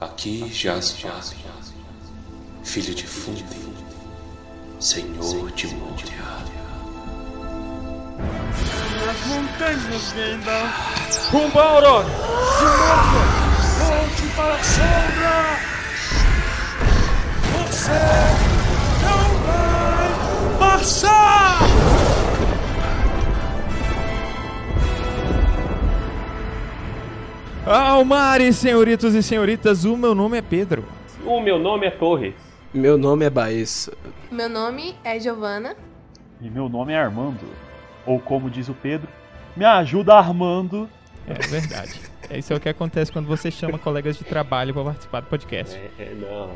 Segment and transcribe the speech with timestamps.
[0.00, 1.36] Aqui jaz Jabe,
[2.62, 3.44] filho de Fundi,
[4.78, 6.38] senhor de Moria.
[9.10, 10.12] As montanhas!
[11.32, 12.06] Rumo à Aurora!
[12.58, 13.26] Silmaria!
[13.88, 15.36] Volte para a sombra!
[17.66, 17.98] Você
[19.02, 21.17] não vai passar!
[27.68, 30.84] Almares, senhoritos e senhoritas, o meu nome é Pedro.
[31.24, 32.34] O meu nome é Torres.
[32.72, 33.92] Meu nome é Baessa.
[34.30, 35.76] Meu nome é Giovana.
[36.40, 37.44] E meu nome é Armando.
[38.06, 39.08] Ou como diz o Pedro,
[39.54, 40.88] me ajuda Armando.
[41.26, 42.00] É verdade.
[42.30, 45.26] É isso é o que acontece quando você chama colegas de trabalho para participar do
[45.26, 45.76] podcast.
[45.76, 46.50] É, é, não.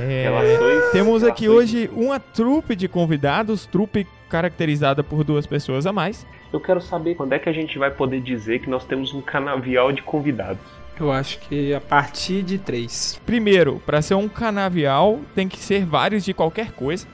[0.00, 5.86] É, Relações- temos aqui relações- hoje uma trupe de convidados, trupe caracterizada por duas pessoas
[5.86, 6.26] a mais.
[6.52, 9.20] Eu quero saber quando é que a gente vai poder dizer que nós temos um
[9.20, 10.62] canavial de convidados.
[10.98, 13.20] Eu acho que a partir de três.
[13.26, 17.06] Primeiro, para ser um canavial, tem que ser vários de qualquer coisa.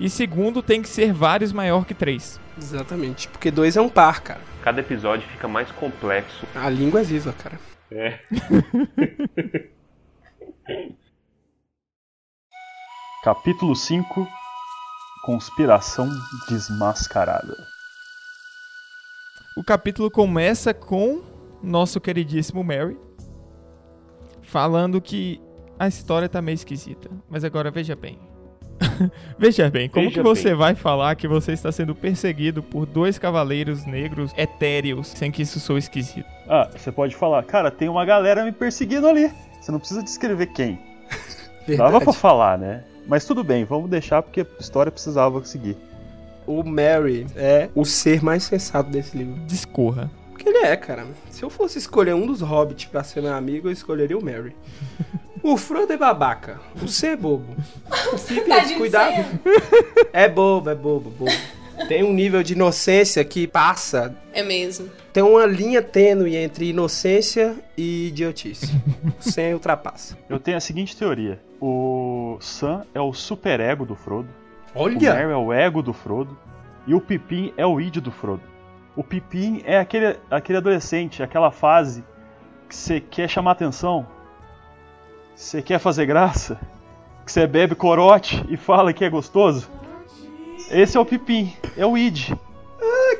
[0.00, 2.40] E segundo, tem que ser vários maior que três.
[2.58, 3.28] Exatamente.
[3.28, 4.40] Porque dois é um par, cara.
[4.62, 6.46] Cada episódio fica mais complexo.
[6.54, 7.60] A língua é viva, cara.
[7.90, 8.18] É.
[13.22, 14.26] Capítulo 5
[15.22, 16.08] Conspiração
[16.48, 17.54] Desmascarada.
[19.54, 21.22] O capítulo começa com
[21.62, 22.96] nosso queridíssimo Mary
[24.42, 25.38] falando que
[25.78, 27.10] a história tá meio esquisita.
[27.28, 28.18] Mas agora veja bem.
[29.38, 30.54] veja bem, como Veja que você bem.
[30.54, 35.60] vai falar que você está sendo perseguido por dois cavaleiros negros etéreos sem que isso
[35.60, 36.26] soe esquisito?
[36.48, 39.30] Ah, você pode falar, cara, tem uma galera me perseguindo ali.
[39.60, 40.78] Você não precisa descrever quem.
[41.76, 42.84] Dava pra falar, né?
[43.10, 45.76] Mas tudo bem, vamos deixar porque a história precisava seguir.
[46.46, 49.34] O Mary é o ser mais sensato desse livro.
[49.46, 50.08] Discorra.
[50.30, 51.04] Porque ele é, cara.
[51.28, 54.54] Se eu fosse escolher um dos hobbits pra ser meu amigo, eu escolheria o Mary.
[55.42, 56.60] O Frodo é babaca.
[56.82, 57.56] O Sam é bobo.
[58.12, 59.24] O Pippin é descuidado.
[60.12, 61.32] É bobo, é bobo, bobo.
[61.88, 64.16] Tem um nível de inocência que passa.
[64.32, 64.88] É mesmo.
[65.12, 68.70] Tem uma linha tênue entre inocência e idiotice.
[69.18, 70.16] O Sam ultrapassa.
[70.28, 74.28] Eu tenho a seguinte teoria: o Sam é o superego do Frodo,
[74.74, 75.14] o Olha!
[75.14, 76.38] Merry é o ego do Frodo
[76.86, 78.42] e o Pippin é o id do Frodo.
[78.96, 82.04] O Pippin é aquele, aquele adolescente, aquela fase
[82.68, 84.06] que você quer chamar atenção,
[85.34, 86.58] você quer fazer graça,
[87.24, 89.70] que você bebe corote e fala que é gostoso.
[90.70, 92.30] Esse é o Pippin, é o id.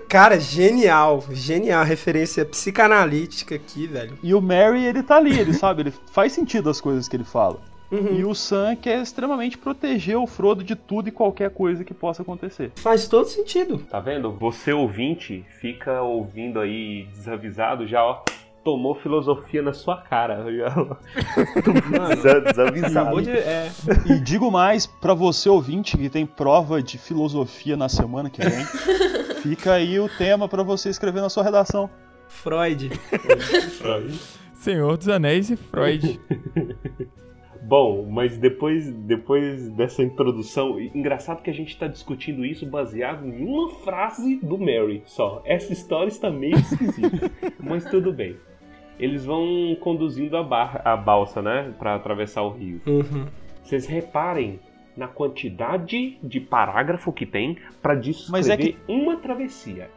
[0.09, 1.25] Cara, genial.
[1.31, 1.85] Genial.
[1.85, 4.19] Referência psicanalítica aqui, velho.
[4.23, 7.25] E o Mary, ele tá ali, ele sabe, ele faz sentido as coisas que ele
[7.25, 7.61] fala.
[7.91, 8.15] Uhum.
[8.15, 12.23] E o Sam quer extremamente proteger o Frodo de tudo e qualquer coisa que possa
[12.23, 12.71] acontecer.
[12.77, 13.79] Faz todo sentido.
[13.91, 14.31] Tá vendo?
[14.33, 18.23] Você ouvinte fica ouvindo aí desavisado, já ó,
[18.65, 20.45] tomou filosofia na sua cara.
[22.45, 22.99] Desavisado.
[22.99, 23.31] Acabou de.
[23.31, 23.71] É.
[24.07, 28.65] E digo mais pra você ouvinte que tem prova de filosofia na semana que vem,
[29.43, 31.91] fica aí o tema pra você escrever na sua redação.
[32.29, 32.91] Freud.
[34.55, 36.21] Senhor dos Anéis e Freud.
[37.63, 43.45] Bom, mas depois, depois dessa introdução, engraçado que a gente tá discutindo isso baseado em
[43.45, 45.43] uma frase do Mary só.
[45.45, 48.37] Essa história está meio esquisita, mas tudo bem.
[49.01, 52.81] Eles vão conduzindo a, bar- a balsa, né, Pra atravessar o rio.
[52.87, 53.27] Uhum.
[53.63, 54.61] Vocês reparem
[54.97, 59.91] na quantidade de parágrafo que tem pra descrever Mas é que- uma travessia.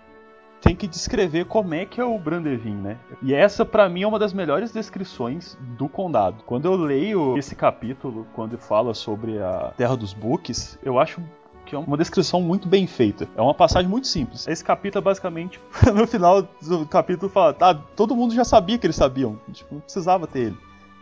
[0.61, 2.97] Tem que descrever como é que é o Brandevin, né?
[3.21, 6.41] E essa pra mim é uma das melhores descrições do condado.
[6.45, 11.21] Quando eu leio esse capítulo, quando fala sobre a Terra dos Books, eu acho
[11.65, 13.27] que é uma descrição muito bem feita.
[13.35, 14.47] É uma passagem muito simples.
[14.47, 15.59] Esse capítulo é basicamente,
[15.93, 19.81] no final do capítulo fala, tá, todo mundo já sabia que eles sabiam, tipo, não
[19.81, 20.57] precisava ter ele.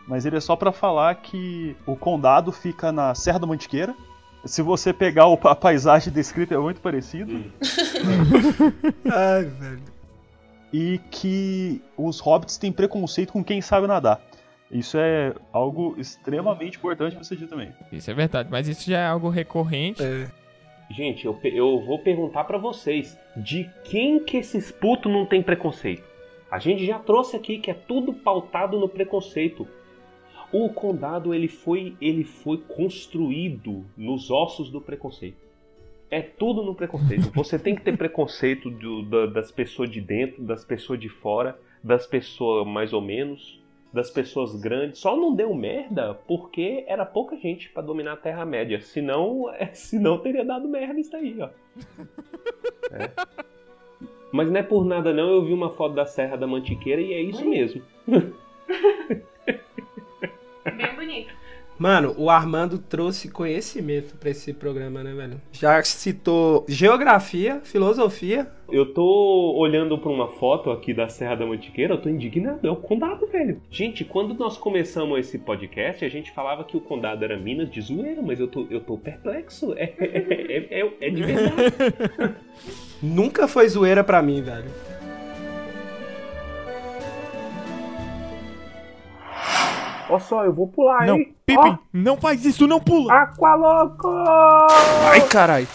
[0.06, 3.94] Mas ele é só pra falar que o condado fica na Serra da Mantiqueira.
[4.44, 7.44] Se você pegar o- a paisagem descrita é muito parecido.
[9.10, 9.82] Ai, velho.
[10.72, 14.20] e que os hobbits têm preconceito com quem sabe nadar.
[14.70, 17.70] Isso é algo extremamente importante pra você dizer também.
[17.92, 20.02] Isso é verdade, mas isso já é algo recorrente.
[20.02, 20.28] É.
[20.94, 26.02] Gente, eu, eu vou perguntar pra vocês, de quem que esses putos não tem preconceito?
[26.50, 29.66] A gente já trouxe aqui que é tudo pautado no preconceito.
[30.52, 35.38] O condado ele foi ele foi construído nos ossos do preconceito.
[36.10, 37.30] É tudo no preconceito.
[37.34, 41.58] Você tem que ter preconceito do- da- das pessoas de dentro, das pessoas de fora,
[41.82, 43.61] das pessoas mais ou menos,
[43.92, 44.98] das pessoas grandes.
[44.98, 48.80] Só não deu merda porque era pouca gente pra dominar a Terra Média.
[48.80, 51.48] Senão, é, senão teria dado merda isso aí, ó.
[52.90, 53.08] É.
[54.30, 57.14] Mas não é por nada não, eu vi uma foto da Serra da Mantiqueira e
[57.14, 57.82] é isso mesmo.
[61.82, 65.40] Mano, o Armando trouxe conhecimento pra esse programa, né, velho?
[65.50, 68.46] Já citou geografia, filosofia.
[68.70, 72.64] Eu tô olhando pra uma foto aqui da Serra da Mantiqueira, eu tô indignado.
[72.64, 73.60] É o condado, velho.
[73.68, 77.80] Gente, quando nós começamos esse podcast, a gente falava que o condado era Minas de
[77.80, 79.72] zoeira, mas eu tô, eu tô perplexo.
[79.76, 82.36] É, é, é, é- é de verdade.
[83.02, 84.70] Nunca foi zoeira pra mim, velho.
[90.12, 91.34] Ó só, eu vou pular, Não, hein?
[91.46, 93.14] Pippin, não faz isso, não pula!
[93.14, 94.08] Aqualoco!
[95.10, 95.66] Ai, caralho.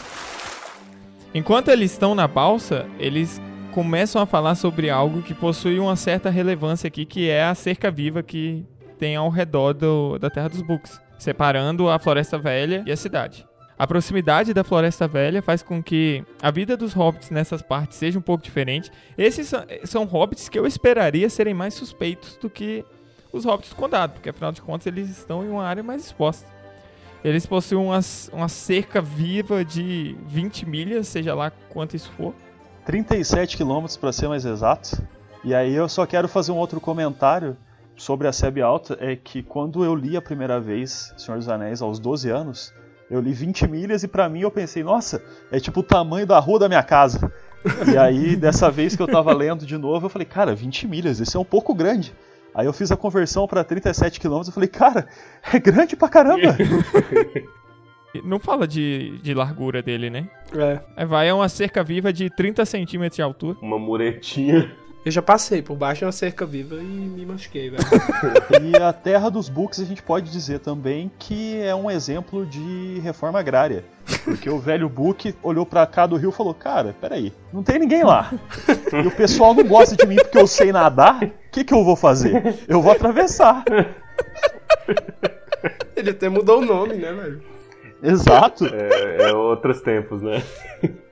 [1.33, 3.41] Enquanto eles estão na balsa, eles
[3.73, 7.89] começam a falar sobre algo que possui uma certa relevância aqui, que é a cerca
[7.89, 8.63] viva que
[8.99, 13.43] tem ao redor do- da Terra dos Books, separando a Floresta Velha e a cidade.
[13.77, 18.17] A proximidade da Floresta Velha faz com que a vida dos hobbits nessas partes seja
[18.17, 18.91] um pouco diferente.
[19.17, 22.83] Esses são, são hobbits que eu esperaria serem mais suspeitos do que
[23.37, 26.47] os hobbits do condado, porque afinal de contas eles estão em uma área mais exposta.
[27.23, 27.99] Eles possuem uma,
[28.31, 32.33] uma cerca viva de 20 milhas, seja lá quanto isso for.
[32.85, 35.01] 37 quilômetros para ser mais exato.
[35.43, 37.57] E aí eu só quero fazer um outro comentário
[37.95, 41.81] sobre a Sebe Alta, é que quando eu li a primeira vez Senhor dos Anéis
[41.81, 42.73] aos 12 anos,
[43.09, 46.37] eu li 20 milhas e pra mim eu pensei, nossa, é tipo o tamanho da
[46.39, 47.31] rua da minha casa.
[47.91, 51.19] E aí dessa vez que eu tava lendo de novo, eu falei, cara, 20 milhas,
[51.19, 52.13] isso é um pouco grande.
[52.57, 55.07] Aí eu fiz a conversão pra 37 quilômetros e falei, cara,
[55.53, 56.57] é grande pra caramba.
[58.25, 60.27] Não fala de, de largura dele, né?
[60.55, 60.79] É.
[60.95, 63.57] Aí vai é uma cerca viva de 30 centímetros de altura.
[63.61, 64.71] Uma muretinha.
[65.05, 67.83] Eu já passei por baixo de uma cerca viva e me machuquei, velho.
[68.59, 72.99] E a Terra dos Books a gente pode dizer também que é um exemplo de
[73.03, 73.85] reforma agrária.
[74.25, 77.77] Porque o velho Book olhou pra cá do rio e falou: Cara, peraí, não tem
[77.77, 78.33] ninguém lá.
[78.91, 81.19] E o pessoal não gosta de mim porque eu sei nadar.
[81.57, 82.59] O que, que eu vou fazer?
[82.67, 83.65] Eu vou atravessar.
[85.97, 87.41] Ele até mudou o nome, né, velho?
[88.03, 88.67] Exato.
[88.67, 90.43] É, é outros tempos, né?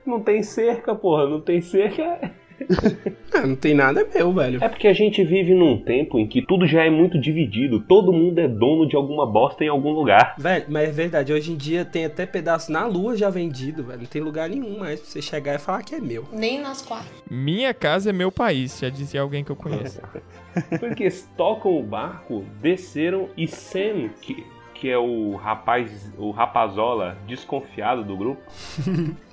[0.06, 1.28] Não tem cerca, porra.
[1.28, 2.30] Não tem cerca.
[3.36, 4.64] Ah, não tem nada, meu, velho.
[4.64, 7.80] É porque a gente vive num tempo em que tudo já é muito dividido.
[7.80, 10.36] Todo mundo é dono de alguma bosta em algum lugar.
[10.38, 14.00] Velho, mas é verdade, hoje em dia tem até pedaço na lua já vendido, velho.
[14.00, 16.24] Não tem lugar nenhum mais pra você chegar e falar que é meu.
[16.32, 17.10] Nem nós quatro.
[17.30, 20.00] Minha casa é meu país, já dizia alguém que eu conheço.
[20.80, 27.18] Porque eles tocam o barco, desceram e Sam, que, que é o rapaz, o rapazola
[27.26, 28.40] desconfiado do grupo,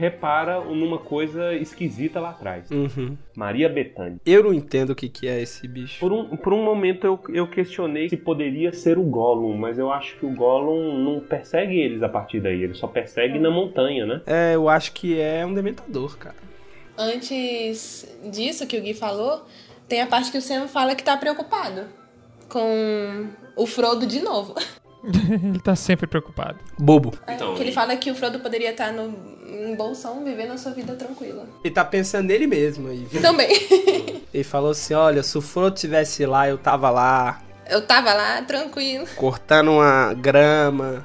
[0.00, 2.70] repara numa coisa esquisita lá atrás.
[2.70, 3.16] Uhum.
[3.36, 4.18] Maria Bethânia.
[4.24, 6.00] Eu não entendo o que, que é esse bicho.
[6.00, 9.92] Por um, por um momento eu, eu questionei se poderia ser o Gollum, mas eu
[9.92, 14.06] acho que o Gollum não persegue eles a partir daí, ele só persegue na montanha,
[14.06, 14.22] né?
[14.26, 16.36] É, eu acho que é um dementador, cara.
[16.96, 19.44] Antes disso que o Gui falou,
[19.86, 21.84] tem a parte que o Sam fala que tá preocupado
[22.48, 24.54] com o Frodo de novo.
[25.42, 26.58] Ele tá sempre preocupado.
[26.78, 27.14] Bobo.
[27.28, 29.14] Então, que ele e- fala que o Frodo poderia estar no,
[29.48, 31.46] em Bolsão, vivendo a sua vida tranquila.
[31.64, 33.06] Ele tá pensando nele mesmo aí.
[33.10, 33.20] viu?
[33.22, 33.50] Também.
[34.32, 38.42] Ele falou assim: olha, se o Frodo tivesse lá, eu tava lá, Eu tava lá,
[38.42, 41.04] tranquilo, cortando uma grama.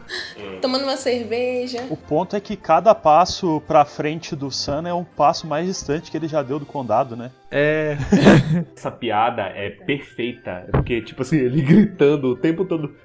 [0.61, 1.83] tomando uma cerveja.
[1.89, 6.11] O ponto é que cada passo pra frente do Sam é um passo mais distante
[6.11, 7.31] que ele já deu do condado, né?
[7.49, 7.97] É.
[8.75, 12.95] Essa piada é perfeita, porque, tipo assim, ele gritando o tempo todo,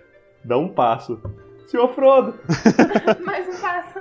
[0.45, 1.21] dá um passo.
[1.67, 2.35] Senhor Frodo,
[3.25, 4.01] Mais um passo.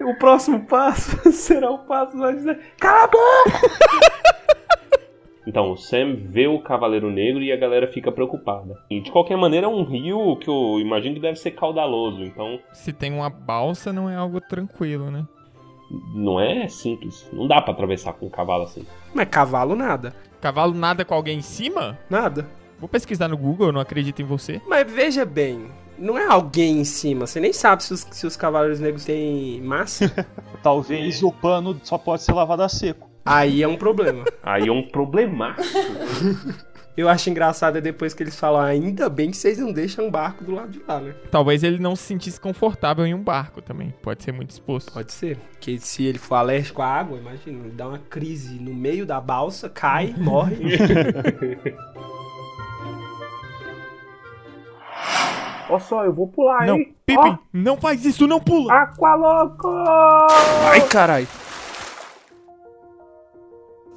[0.00, 2.44] o próximo passo será o passo mais...
[2.78, 4.24] Cala a boca!
[5.46, 8.78] Então, o Sam vê o Cavaleiro Negro e a galera fica preocupada.
[8.88, 12.58] E, de qualquer maneira, é um rio que eu imagino que deve ser caudaloso, então
[12.72, 15.26] Se tem uma balsa, não é algo tranquilo, né?
[16.14, 17.28] não é simples.
[17.32, 18.86] Não dá pra atravessar com um cavalo assim.
[19.12, 20.14] Mas cavalo nada.
[20.40, 21.98] Cavalo nada com alguém em cima?
[22.08, 22.48] Nada.
[22.84, 24.60] Vou pesquisar no Google, eu não acredito em você.
[24.68, 27.26] Mas veja bem, não é alguém em cima.
[27.26, 30.12] Você nem sabe se os, se os cavaleiros negros têm massa.
[30.62, 33.08] Talvez o pano só pode ser lavado a seco.
[33.24, 34.26] Aí é um problema.
[34.42, 35.62] Aí é um problemaço.
[36.94, 40.10] Eu acho engraçado é depois que eles falam, ainda bem que vocês não deixam o
[40.10, 41.14] barco do lado de lá, né?
[41.30, 43.94] Talvez ele não se sentisse confortável em um barco também.
[44.02, 44.92] Pode ser muito exposto.
[44.92, 45.38] Pode ser.
[45.52, 49.22] Porque se ele for alérgico à água, imagina, ele dá uma crise no meio da
[49.22, 50.58] balsa, cai, morre.
[55.68, 56.94] Ó só, eu vou pular, Não, hein?
[57.06, 58.72] Pippin, não faz isso, não pula!
[58.72, 59.68] Aqualoco!
[60.70, 61.28] Ai, caralho.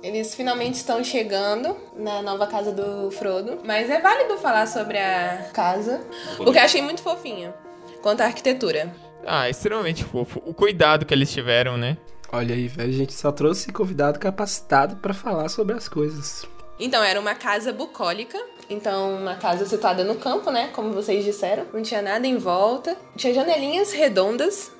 [0.01, 3.59] Eles finalmente estão chegando na nova casa do Frodo.
[3.65, 6.01] Mas é válido falar sobre a casa,
[6.37, 7.53] porque eu achei muito fofinha.
[8.01, 8.93] Quanto à arquitetura.
[9.25, 10.41] Ah, extremamente fofo.
[10.45, 11.97] O cuidado que eles tiveram, né?
[12.31, 16.47] Olha aí, velho, a gente só trouxe convidado capacitado pra falar sobre as coisas.
[16.79, 18.37] Então, era uma casa bucólica.
[18.69, 20.69] Então, uma casa situada no campo, né?
[20.73, 21.65] Como vocês disseram.
[21.73, 22.95] Não tinha nada em volta.
[23.15, 24.71] Tinha janelinhas redondas,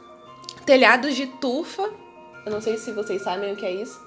[0.66, 1.90] telhados de tufa.
[2.46, 4.00] Eu não sei se vocês sabem o que é isso.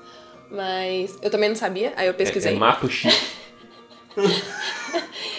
[0.50, 2.54] Mas eu também não sabia, aí eu É, pesquisei.
[2.54, 3.16] é mato chique.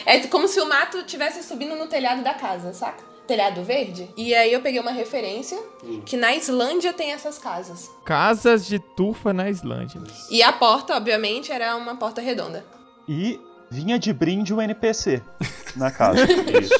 [0.05, 3.03] É como se o mato estivesse subindo no telhado da casa, saca?
[3.27, 4.09] Telhado verde.
[4.17, 5.57] E aí eu peguei uma referência
[6.05, 7.89] que na Islândia tem essas casas.
[8.03, 10.01] Casas de tufa na Islândia.
[10.29, 12.65] E a porta, obviamente, era uma porta redonda.
[13.07, 13.39] E
[13.71, 15.23] vinha de brinde um NPC
[15.75, 16.21] na casa.
[16.61, 16.75] Isso.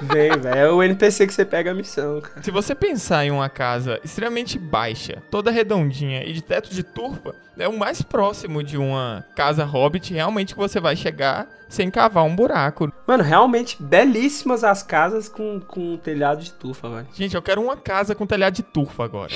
[0.00, 0.58] Vem, velho.
[0.58, 2.42] É o NPC que você pega a missão, cara.
[2.42, 7.34] Se você pensar em uma casa extremamente baixa, toda redondinha e de teto de turfa,
[7.58, 12.24] é o mais próximo de uma casa hobbit realmente que você vai chegar sem cavar
[12.24, 12.92] um buraco.
[13.06, 17.06] Mano, realmente belíssimas as casas com, com telhado de tufa, velho.
[17.14, 19.32] Gente, eu quero uma casa com telhado de turfa agora.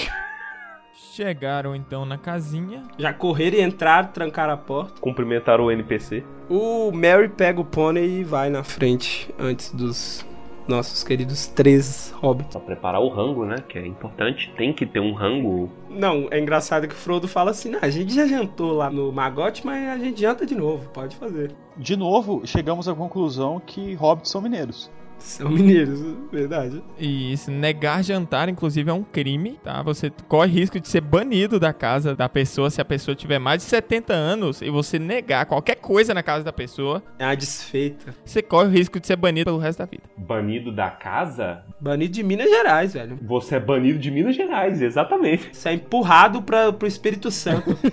[1.17, 2.83] Chegaram então na casinha.
[2.99, 5.01] Já correram e entraram, trancaram a porta.
[5.01, 6.23] Cumprimentaram o NPC.
[6.47, 10.27] O Mary pega o pônei e vai na frente antes dos
[10.69, 12.53] nossos queridos três hobbits.
[12.53, 13.57] Pra preparar o rango, né?
[13.67, 14.53] Que é importante.
[14.59, 15.71] Tem que ter um rango.
[15.89, 19.11] Não, é engraçado que o Frodo fala assim: "Não, a gente já jantou lá no
[19.11, 21.51] Magote, mas a gente janta de novo, pode fazer.
[21.79, 24.91] De novo, chegamos à conclusão que hobbits são mineiros.
[25.19, 26.83] São mineiros, verdade.
[26.99, 29.83] E se negar jantar, inclusive, é um crime, tá?
[29.83, 33.63] Você corre risco de ser banido da casa da pessoa se a pessoa tiver mais
[33.63, 38.15] de 70 anos e você negar qualquer coisa na casa da pessoa, É uma desfeita.
[38.25, 40.05] você corre o risco de ser banido pelo resto da vida.
[40.17, 41.65] Banido da casa?
[41.81, 43.19] Banido de Minas Gerais, velho.
[43.23, 45.51] Você é banido de Minas Gerais, exatamente.
[45.53, 47.77] Você é empurrado pra, pro Espírito Santo.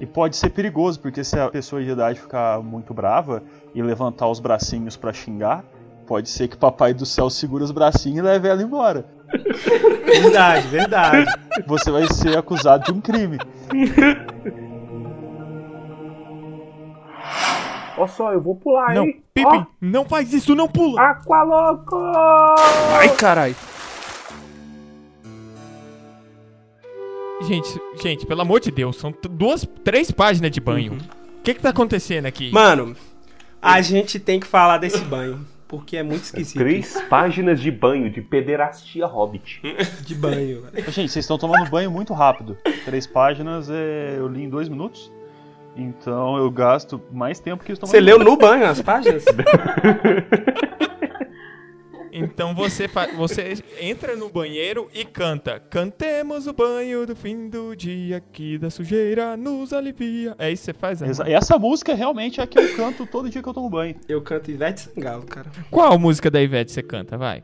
[0.00, 3.42] E pode ser perigoso, porque se a pessoa de idade ficar muito brava
[3.74, 5.62] e levantar os bracinhos pra xingar,
[6.10, 9.06] pode ser que o papai do céu segure os bracinhos e leve ela embora.
[10.04, 11.32] verdade, verdade.
[11.68, 13.38] Você vai ser acusado de um crime.
[17.96, 19.22] Ó só, eu vou pular, Não, hein?
[19.32, 21.00] Pippin, não faz isso, não pula!
[21.00, 21.96] Aqualoco!
[22.98, 23.54] Ai, caralho.
[27.42, 30.94] Gente, gente, pelo amor de Deus, são duas, três páginas de banho.
[31.38, 32.50] O que que tá acontecendo aqui?
[32.50, 32.96] Mano,
[33.62, 35.46] a gente tem que falar desse banho.
[35.70, 36.58] Porque é muito esquisito.
[36.58, 39.62] Três páginas de banho de pederastia hobbit.
[40.04, 40.90] De banho, velho.
[40.90, 42.58] Gente, vocês estão tomando banho muito rápido.
[42.84, 45.12] Três páginas é, eu li em dois minutos.
[45.76, 49.24] Então eu gasto mais tempo que tomando Você leu no banho as páginas?
[52.12, 55.60] Então você, você entra no banheiro e canta.
[55.60, 60.34] Cantemos o banho do fim do dia que da sujeira nos alivia.
[60.38, 61.28] É isso que você faz, Armando?
[61.28, 63.94] Essa música realmente é a que eu canto todo dia que eu tomo banho.
[64.08, 65.50] Eu canto Ivete Sangalo, cara.
[65.70, 67.16] Qual música da Ivete você canta?
[67.16, 67.42] Vai.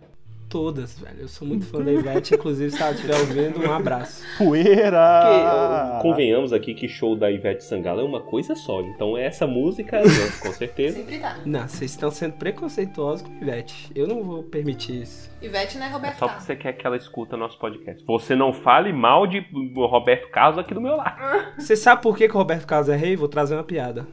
[0.57, 1.21] Todas, velho.
[1.21, 2.35] Eu sou muito fã da Ivete.
[2.35, 4.25] Inclusive, se ela estiver ouvindo, um abraço.
[4.39, 5.91] Poeira!
[5.93, 8.81] Porque, convenhamos aqui que show da Ivete Sangalo é uma coisa só.
[8.81, 10.01] Então essa música,
[10.41, 10.97] com certeza.
[10.97, 11.37] Sempre tá.
[11.45, 13.93] Não, vocês estão sendo preconceituosos com Ivete.
[13.95, 15.31] Eu não vou permitir isso.
[15.43, 18.03] Ivete não é É Roberto só porque você quer que ela escuta nosso podcast.
[18.07, 19.45] Você não fale mal de
[19.75, 21.21] Roberto Carlos aqui do meu lado.
[21.61, 23.15] Você sabe por que, que o Roberto Carlos é rei?
[23.15, 24.07] Vou trazer uma piada.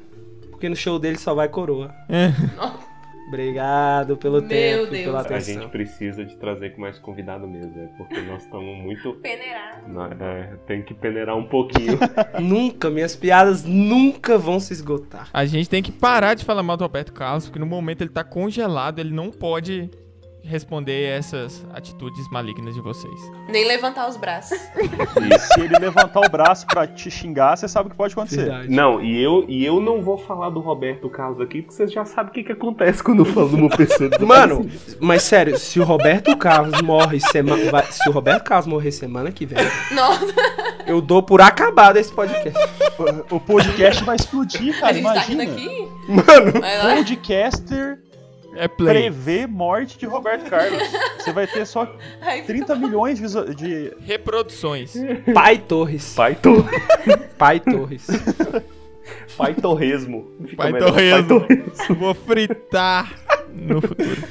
[0.52, 1.94] Porque no show dele só vai coroa.
[3.28, 5.04] Obrigado pelo Meu tempo, Deus.
[5.06, 5.62] pela A atenção.
[5.62, 9.14] gente precisa de trazer com mais convidado mesmo, é porque nós estamos muito.
[9.16, 9.82] Peneirar.
[10.20, 11.98] É, tem que peneirar um pouquinho.
[12.40, 15.30] Nunca, minhas piadas nunca vão se esgotar.
[15.34, 18.10] A gente tem que parar de falar mal do Roberto Carlos, porque no momento ele
[18.12, 19.90] tá congelado, ele não pode
[20.46, 23.20] responder essas atitudes malignas de vocês.
[23.48, 24.58] Nem levantar os braços.
[24.60, 28.42] Se ele levantar o braço pra te xingar, você sabe o que pode acontecer.
[28.44, 28.70] Verdade.
[28.70, 32.04] Não, e eu, e eu não vou falar do Roberto Carlos aqui, porque vocês já
[32.06, 34.70] sabem o que, que acontece quando eu falo de uma pessoa Mano,
[35.00, 37.72] mas sério, se o Roberto Carlos morre semana.
[37.72, 39.58] vai- Se o Roberto Carlos morrer semana que vem,
[39.94, 40.26] Nossa,
[40.86, 42.60] eu dou por acabado esse podcast.
[43.32, 44.94] O podcast vai explodir, a cara.
[44.94, 45.44] gente tá rindo Imagina.
[45.44, 45.88] aqui?
[46.10, 46.54] Mano.
[46.98, 48.00] Podcaster
[48.56, 49.10] É play.
[49.10, 50.82] prevê morte de Roberto Carlos.
[51.18, 51.92] Você vai ter só
[52.22, 54.94] Ai, 30 milhões de, de Reproduções.
[55.34, 56.14] Pai Torres.
[56.16, 56.66] Pai, tor...
[57.38, 58.08] Pai Torres.
[59.38, 60.28] Pai Torresmo.
[60.56, 60.74] Pai.
[60.74, 61.46] Torresmo.
[61.98, 63.14] Vou fritar
[63.52, 64.22] no futuro.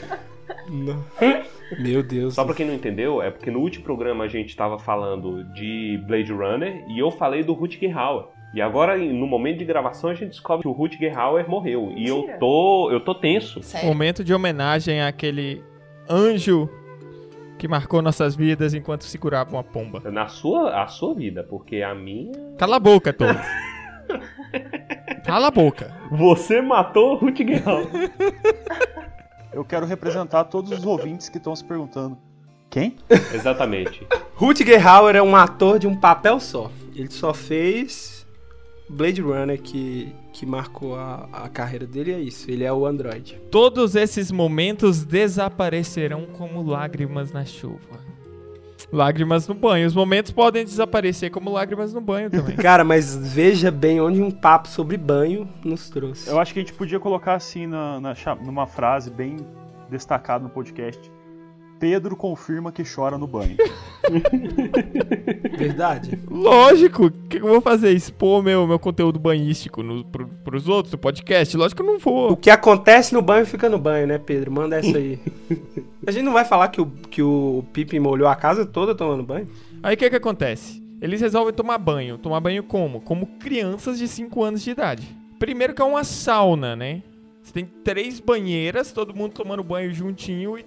[1.79, 2.35] Meu Deus.
[2.35, 6.03] Só pra quem não entendeu, é porque no último programa a gente tava falando de
[6.07, 8.27] Blade Runner e eu falei do Rutger Hauer.
[8.55, 11.93] E agora, no momento de gravação, a gente descobre que o Rutger Hauer morreu.
[11.97, 13.63] E eu tô, eu tô tenso.
[13.63, 13.89] Sério.
[13.89, 15.63] Momento de homenagem àquele
[16.09, 16.69] anjo
[17.57, 20.03] que marcou nossas vidas enquanto segurava uma pomba.
[20.11, 22.33] Na sua, a sua vida, porque a minha...
[22.59, 23.27] Cala a boca, Tom.
[25.25, 25.95] Cala a boca.
[26.11, 27.87] Você matou o Rutger Hauer.
[29.51, 32.19] Eu quero representar todos os ouvintes que estão se perguntando.
[32.69, 32.97] Quem?
[33.33, 34.07] Exatamente.
[34.35, 36.71] Rutger Hauer é um ator de um papel só.
[36.97, 38.22] Ele só fez
[38.93, 42.51] Blade Runner que, que marcou a, a carreira dele é isso.
[42.51, 43.41] Ele é o Android.
[43.51, 48.03] Todos esses momentos desaparecerão como lágrimas na chuva.
[48.93, 49.87] Lágrimas no banho.
[49.87, 52.57] Os momentos podem desaparecer como lágrimas no banho também.
[52.61, 56.29] Cara, mas veja bem onde um papo sobre banho nos trouxe.
[56.29, 59.37] Eu acho que a gente podia colocar assim na, na numa frase bem
[59.91, 61.12] destacada no podcast.
[61.83, 63.57] Pedro confirma que chora no banho.
[65.59, 66.17] Verdade?
[66.31, 67.91] Lógico, o que que eu vou fazer?
[67.91, 71.57] Expor meu, meu conteúdo banhístico no, pro, pros outros do podcast?
[71.57, 72.37] Lógico que eu não O vou.
[72.37, 74.53] que acontece no banho fica no banho, né, Pedro?
[74.53, 75.19] Manda essa aí.
[76.07, 79.25] A gente não vai falar que o, que o Pipe molhou a casa toda tomando
[79.25, 79.49] banho?
[79.83, 80.81] Aí o que que acontece?
[81.01, 82.17] Eles resolvem tomar banho.
[82.17, 83.01] Tomar banho como?
[83.01, 85.17] Como crianças de 5 anos de idade.
[85.37, 87.03] Primeiro que é uma sauna, né?
[87.43, 90.65] Você tem três banheiras, todo mundo tomando banho juntinho e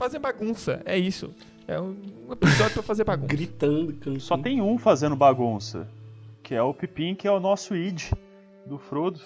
[0.00, 0.82] fazer bagunça.
[0.84, 1.32] É isso.
[1.68, 1.94] É um
[2.32, 3.28] episódio pra fazer bagunça.
[3.28, 4.20] Gritando, cantando.
[4.20, 5.86] Só tem um fazendo bagunça,
[6.42, 8.10] que é o Pipim, que é o nosso id
[8.66, 9.20] do Frodo.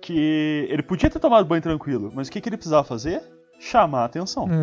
[0.00, 3.22] Que ele podia ter tomado banho tranquilo, mas o que, que ele precisava fazer?
[3.58, 4.46] Chamar a atenção.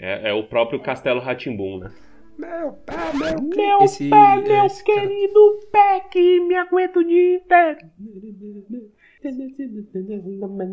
[0.00, 1.90] É, é o próprio Castelo Ratimbum, né?
[2.38, 7.42] Meu pé, meu Meu esse, pé, meu esse cara- querido pé que me aguento de
[7.48, 7.76] pé.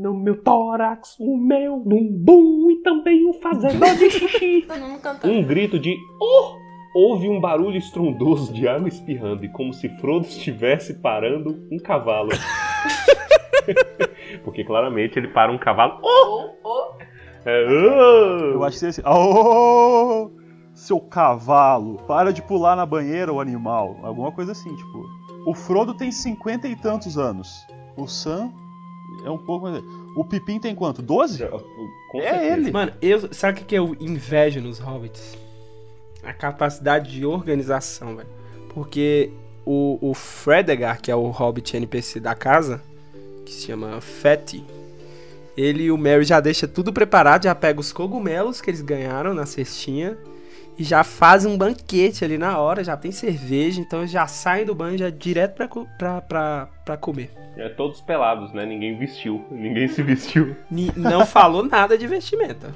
[0.01, 4.67] No meu tórax, o meu bumbum e também o fazedor de xixi.
[5.23, 6.65] Um grito de oh!
[6.97, 12.29] Houve um barulho estrondoso de água espirrando e como se Frodo estivesse parando um cavalo.
[14.45, 15.99] Porque claramente ele para um cavalo.
[16.01, 16.51] Oh!
[16.63, 16.93] Oh, oh.
[17.45, 18.53] É, oh!
[18.53, 19.01] Eu acho que assim.
[19.05, 20.31] Ô,
[20.73, 23.97] seu cavalo, para de pular na banheira, o animal.
[24.01, 25.05] Alguma coisa assim, tipo.
[25.45, 27.67] O Frodo tem cinquenta e tantos anos.
[27.97, 28.51] O Sam
[29.23, 29.83] é um pouco mais.
[30.15, 31.01] O Pipim tem quanto?
[31.01, 31.45] 12?
[32.11, 32.53] Com É certeza.
[32.53, 32.71] ele.
[32.71, 35.37] Mano, eu, sabe o que eu invejo nos Hobbits?
[36.23, 38.29] A capacidade de organização, velho.
[38.73, 39.31] Porque
[39.65, 42.81] o, o Fredegar, que é o Hobbit NPC da casa,
[43.45, 44.63] que se chama Fetty,
[45.55, 49.33] ele e o Merry já deixa tudo preparado, já pega os cogumelos que eles ganharam
[49.33, 50.17] na cestinha
[50.77, 54.65] e já fazem um banquete ali na hora, já tem cerveja, então eles já saem
[54.65, 57.31] do banho já direto pra, pra, pra, pra comer.
[57.57, 58.65] É, todos pelados, né?
[58.65, 59.45] Ninguém vestiu.
[59.49, 60.55] Ninguém se vestiu.
[60.69, 62.73] Ni- Não falou nada de vestimenta.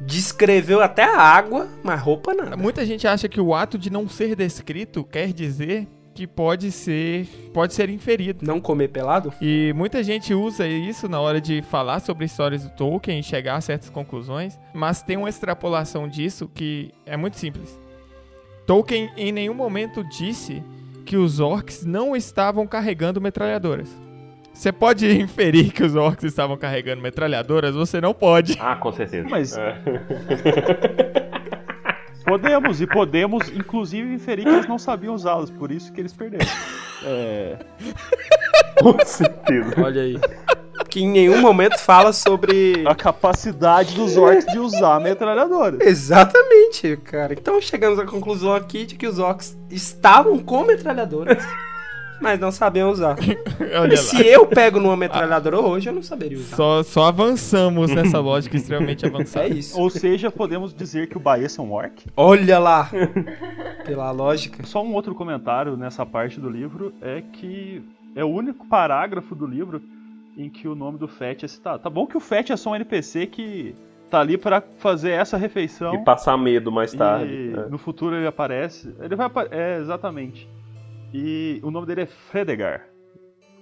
[0.00, 2.56] Descreveu até a água, mas roupa nada.
[2.56, 7.26] Muita gente acha que o ato de não ser descrito quer dizer que pode ser
[7.52, 8.44] pode ser inferido.
[8.46, 9.32] Não comer pelado?
[9.40, 13.56] E muita gente usa isso na hora de falar sobre histórias do Tolkien e chegar
[13.56, 17.78] a certas conclusões, mas tem uma extrapolação disso que é muito simples.
[18.66, 20.62] Tolkien em nenhum momento disse
[21.04, 23.88] que os orcs não estavam carregando metralhadoras.
[24.54, 27.74] Você pode inferir que os orcs estavam carregando metralhadoras?
[27.74, 28.56] Você não pode.
[28.60, 29.26] Ah, com certeza.
[29.28, 29.74] Mas- É.
[32.32, 36.46] Podemos, e podemos, inclusive, inferir que eles não sabiam usá-las, por isso que eles perderam.
[37.04, 37.58] É.
[38.80, 39.74] Com certeza.
[39.76, 40.18] Olha aí.
[40.88, 42.84] Que em nenhum momento fala sobre.
[42.86, 45.76] A capacidade dos orcs de usar metralhadora.
[45.80, 47.34] Exatamente, cara.
[47.34, 51.44] Então chegamos à conclusão aqui de que os orcs estavam com metralhadoras,
[52.22, 53.16] mas não sabiam usar.
[53.78, 56.56] Olha Se eu pego numa metralhadora hoje, eu não saberia usar.
[56.56, 59.48] Só, só avançamos nessa lógica extremamente É avançada.
[59.48, 59.78] isso.
[59.78, 62.06] Ou seja, podemos dizer que o Baessa é um orc.
[62.16, 62.88] Olha lá.
[63.84, 64.64] Pela lógica.
[64.64, 67.82] Só um outro comentário nessa parte do livro é que
[68.14, 69.82] é o único parágrafo do livro
[70.36, 71.82] em que o nome do Fett é citado.
[71.82, 73.74] Tá bom que o Fett é só um NPC que
[74.10, 75.94] tá ali pra fazer essa refeição.
[75.94, 77.32] E passar medo mais tarde.
[77.32, 77.68] E É.
[77.68, 78.94] no futuro ele aparece.
[79.00, 80.48] Ele vai É, exatamente.
[81.12, 82.88] E o nome dele é Fredegar.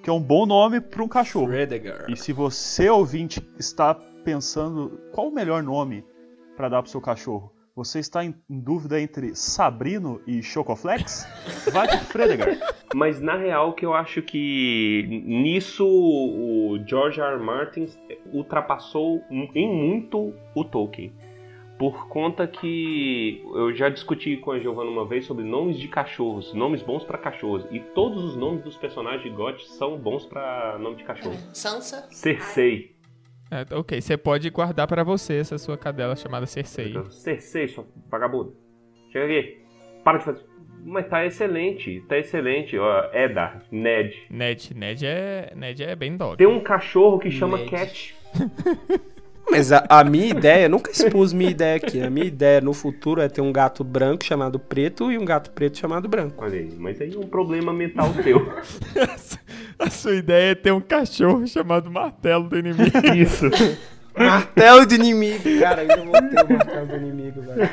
[0.03, 1.49] Que é um bom nome pra um cachorro.
[1.49, 2.07] Fredegar.
[2.09, 6.05] E se você, ouvinte, está pensando qual o melhor nome
[6.57, 11.27] para dar pro seu cachorro, você está em dúvida entre Sabrino e Chocoflex?
[11.73, 12.59] Vai de Fredegar.
[12.95, 17.37] Mas na real que eu acho que nisso o George R.
[17.37, 17.43] R.
[17.43, 17.87] Martin
[18.33, 21.13] ultrapassou em muito o Tolkien.
[21.81, 26.53] Por conta que eu já discuti com a Giovanna uma vez sobre nomes de cachorros,
[26.53, 30.77] nomes bons pra cachorros, e todos os nomes dos personagens de GOT são bons pra
[30.79, 31.39] nome de cachorro.
[31.55, 32.07] Sansa.
[32.11, 32.95] Cersei.
[33.51, 36.93] É, ok, você pode guardar pra você essa sua cadela chamada Cersei.
[37.09, 38.53] Cersei, sua vagabunda.
[39.11, 39.63] Chega aqui.
[40.05, 40.45] Para de fazer.
[40.85, 42.77] Mas tá excelente, tá excelente.
[42.79, 44.27] Ó, Eda, Ned.
[44.29, 46.37] Ned, Ned é, Ned é bem dog.
[46.37, 47.71] Tem um cachorro que chama Ned.
[47.71, 48.15] Cat.
[49.51, 52.01] Mas a, a minha ideia, eu nunca expus minha ideia aqui.
[52.01, 55.51] A minha ideia no futuro é ter um gato branco chamado preto e um gato
[55.51, 56.43] preto chamado branco.
[56.45, 58.53] Olha aí, mas aí é um problema mental teu.
[59.79, 62.99] A sua ideia é ter um cachorro chamado Martelo do Inimigo.
[63.17, 63.47] Isso.
[64.17, 65.43] Martelo do inimigo.
[65.61, 67.71] Cara, eu vou ter o martelo do inimigo, velho.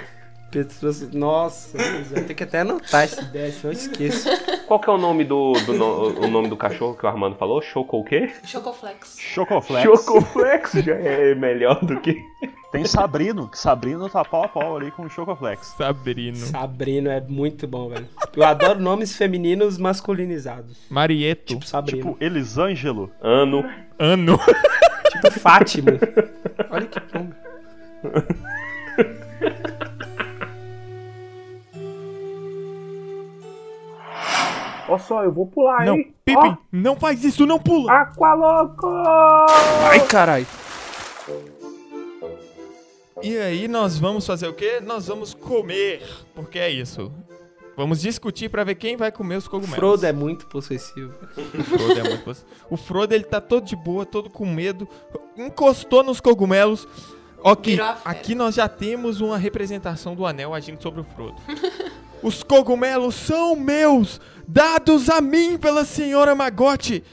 [0.52, 4.30] Pessoas- Nossa, eu tenho que até anotar essa ideia, senão eu esqueço.
[4.68, 7.38] Qual que é o nome do, do no- o nome do cachorro que o Armando
[7.38, 7.62] falou?
[7.62, 8.30] Choco o quê?
[8.44, 9.18] Chocoflex.
[9.18, 9.84] Chocoflex.
[9.84, 12.22] Chocoflex já é melhor do que.
[12.70, 15.68] Tem Sabrino, que Sabrino tá pau a pau ali com o Chocoflex.
[15.78, 16.36] Sabrino.
[16.36, 18.08] Sabrino é muito bom, velho.
[18.36, 20.78] Eu adoro nomes femininos masculinizados.
[20.90, 21.46] Marieto.
[21.46, 22.12] Tipo Sabrino.
[22.12, 23.10] Tipo, Elisângelo.
[23.22, 23.64] Ano.
[23.98, 24.38] Ano.
[25.12, 25.88] Tipo Fátimo.
[26.70, 27.30] Olha que bom.
[34.89, 36.13] Ó só, eu vou pular, Não, hein?
[36.23, 37.91] Pippin, não faz isso, não pula.
[37.91, 38.88] Aqualoco!
[39.89, 40.47] Ai, caralho.
[43.21, 44.80] E aí nós vamos fazer o quê?
[44.86, 46.04] Nós vamos comer,
[46.36, 47.12] porque é isso.
[47.76, 49.76] Vamos discutir pra ver quem vai comer os cogumelos.
[49.76, 51.13] Frodo é muito possessivo.
[51.38, 54.88] O Frodo é muito poss- O Frodo, ele tá todo de boa, todo com medo.
[55.36, 56.88] Encostou nos cogumelos.
[57.43, 61.36] Ok, aqui nós já temos uma representação do anel agindo sobre o Frodo.
[62.23, 67.04] Os cogumelos são meus, dados a mim pela senhora Magote.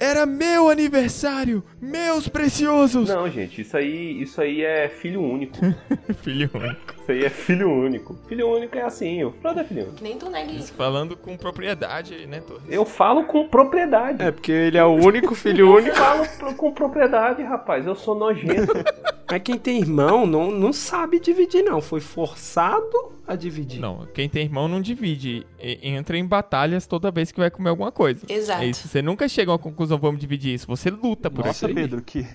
[0.00, 3.08] Era meu aniversário, meus preciosos.
[3.08, 5.58] Não, gente, isso aí, isso aí é filho único.
[6.22, 6.97] Filho único.
[7.08, 8.16] Isso aí é filho único.
[8.28, 10.02] Filho único é assim, o Frodo é filho único.
[10.04, 10.74] Nem tu nega isso.
[10.74, 12.62] Falando com propriedade, né, Torres?
[12.68, 14.22] Eu falo com propriedade.
[14.22, 15.96] É porque ele é o único filho Eu único.
[15.96, 17.86] falo pro- com propriedade, rapaz.
[17.86, 18.72] Eu sou nojento.
[19.30, 21.80] Mas quem tem irmão não, não sabe dividir, não.
[21.80, 23.80] Foi forçado a dividir.
[23.80, 25.46] Não, quem tem irmão não divide.
[25.60, 28.24] E- entra em batalhas toda vez que vai comer alguma coisa.
[28.28, 28.62] Exato.
[28.62, 28.86] É isso.
[28.88, 30.66] Você nunca chega a uma conclusão, vamos dividir isso.
[30.66, 31.64] Você luta por isso.
[31.64, 32.26] Nossa, Pedro, que,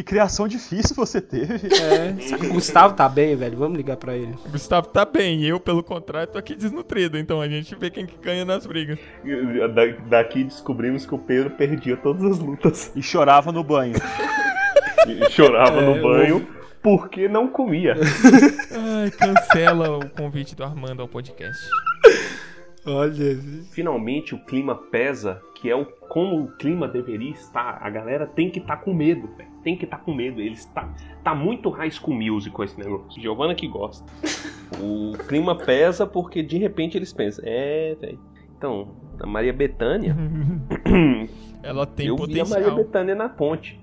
[0.00, 1.68] que criação difícil você teve.
[1.80, 2.46] É.
[2.46, 3.56] O Gustavo tá bem, velho.
[3.56, 4.34] Vamos ligar pra ele.
[4.46, 7.18] O Gustavo tá bem, eu, pelo contrário, tô aqui desnutrido.
[7.18, 8.98] Então a gente vê quem que ganha nas brigas.
[9.74, 12.92] Da- Daqui descobrimos que o Pedro perdia todas as lutas.
[12.94, 13.94] E chorava no banho.
[15.06, 16.48] E chorava É, no eu banho
[16.82, 17.94] porque não comia.
[18.72, 21.58] Ai, cancela o convite do Armando ao podcast.
[22.86, 23.38] Olha.
[23.70, 27.78] Finalmente o clima pesa, que é o como o clima deveria estar.
[27.80, 29.50] A galera tem que estar com medo, velho.
[29.62, 30.40] Tem que estar com medo.
[30.40, 33.20] Eles tá, tá muito high school musical esse negócio.
[33.20, 34.10] Giovana que gosta.
[34.80, 38.18] O clima pesa porque de repente eles pensam, é, velho.
[38.56, 38.88] Então,
[39.18, 40.16] a Maria Bethânia,
[41.62, 42.76] Ela tem eu vi a Maria potencial.
[42.76, 43.78] Bethânia na ponte.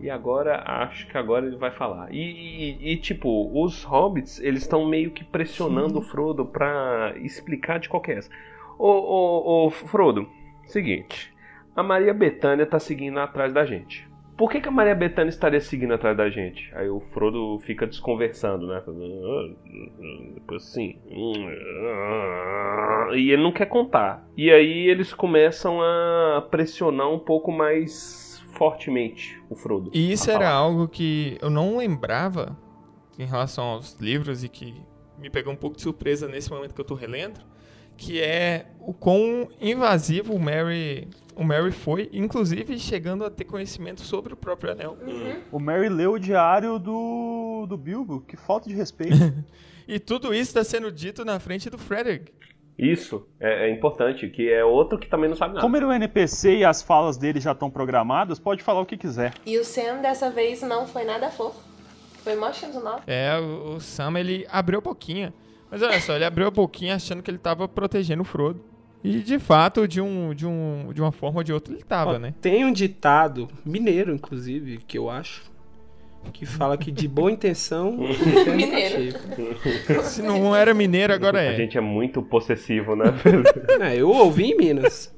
[0.00, 2.12] E agora, acho que agora ele vai falar.
[2.12, 7.78] E, e- e, tipo, os hobbits, eles estão meio que pressionando o Frodo pra explicar
[7.78, 8.30] de qual que é essa.
[8.78, 10.26] Ô, ô, ô, Frodo,
[10.64, 11.32] seguinte.
[11.76, 14.08] A Maria Bethânia tá seguindo atrás da gente.
[14.36, 16.74] Por que, que a Maria Bethânia estaria seguindo atrás da gente?
[16.74, 18.80] Aí o Frodo fica desconversando, né?
[18.80, 19.54] Falando, "Ah,
[20.34, 20.98] Depois assim.
[23.14, 24.24] E ele não quer contar.
[24.36, 28.29] E aí eles começam a pressionar um pouco mais
[28.60, 29.90] fortemente o Frodo.
[29.94, 32.54] E isso era algo que eu não lembrava
[33.18, 34.74] em relação aos livros e que
[35.18, 37.40] me pegou um pouco de surpresa nesse momento que eu tô relendo,
[37.96, 44.02] que é o quão invasivo o Mary, o Mary foi, inclusive chegando a ter conhecimento
[44.02, 44.98] sobre o próprio anel.
[45.50, 48.20] O Mary leu o diário do, do Bilbo.
[48.20, 49.16] Que falta de respeito.
[49.88, 52.30] E tudo isso está sendo dito na frente do Frederick.
[52.80, 55.60] Isso é, é importante, que é outro que também não sabe nada.
[55.60, 58.86] Como ele é um NPC e as falas dele já estão programadas, pode falar o
[58.86, 59.34] que quiser.
[59.44, 61.60] E o Sam dessa vez não foi nada fofo.
[62.24, 62.50] Foi mó
[62.82, 63.02] nova.
[63.06, 65.34] É, o, o Sam ele abriu a boquinha.
[65.70, 68.64] Mas olha só, ele abriu a boquinha achando que ele tava protegendo o Frodo.
[69.04, 72.14] E de fato, de, um, de, um, de uma forma ou de outra, ele tava,
[72.14, 72.34] Ó, né?
[72.40, 75.49] Tem um ditado, mineiro inclusive, que eu acho,
[76.32, 77.98] que fala que de boa intenção.
[77.98, 79.18] o inferno tá Mineiro.
[80.04, 81.54] Se não era mineiro, agora A é.
[81.56, 83.06] gente é muito possessivo, né?
[83.80, 85.12] É, eu ouvi em Minas.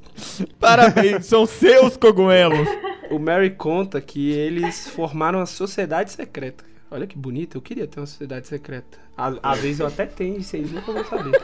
[0.58, 2.68] Parabéns, são seus cogumelos.
[3.10, 6.64] O Mary conta que eles formaram uma sociedade secreta.
[6.90, 8.98] Olha que bonito, eu queria ter uma sociedade secreta.
[9.16, 11.40] Às vezes eu até tenho, e vocês nunca vão saber.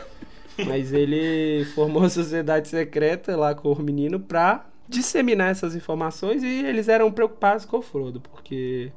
[0.66, 6.64] Mas ele formou uma sociedade secreta lá com o menino pra disseminar essas informações e
[6.64, 8.90] eles eram preocupados com o Frodo, porque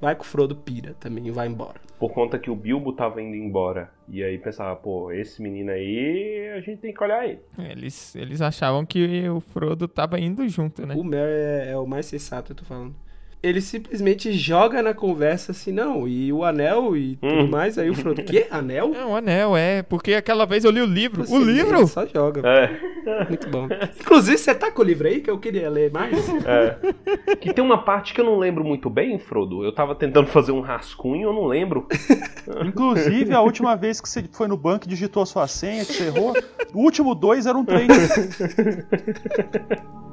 [0.00, 1.80] vai que o Frodo pira também e vai embora.
[1.98, 3.90] Por conta que o Bilbo tava indo embora.
[4.08, 7.40] E aí pensava, pô, esse menino aí, a gente tem que olhar ele.
[7.58, 10.94] Eles, eles achavam que o Frodo tava indo junto, né?
[10.94, 12.94] O Mary é, é o mais sensato, eu tô falando.
[13.40, 17.46] Ele simplesmente joga na conversa assim, não, e o anel e tudo Hum.
[17.46, 17.78] mais.
[17.78, 18.46] Aí o Frodo, que?
[18.50, 18.92] Anel?
[18.94, 19.80] É, o anel, é.
[19.82, 21.24] Porque aquela vez eu li o livro.
[21.24, 21.86] Você o livro?
[21.86, 22.42] Só joga.
[22.44, 23.68] É, Muito bom.
[24.00, 26.12] Inclusive, você tá com o livro aí que eu queria ler mais?
[26.44, 27.36] é.
[27.36, 29.64] Que tem uma parte que eu não lembro muito bem, Frodo.
[29.64, 31.86] Eu tava tentando fazer um rascunho, eu não lembro.
[32.66, 35.92] Inclusive, a última vez que você foi no banco e digitou a sua senha, que
[35.92, 36.34] você errou,
[36.74, 37.86] o último dois eram três.